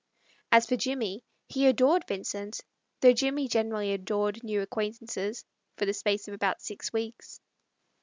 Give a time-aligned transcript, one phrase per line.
[0.51, 2.23] As for Jimmie, he adored him,
[3.01, 5.45] though Jimmie generally adored new acquaintances—
[5.77, 7.39] for the space of about six weeks.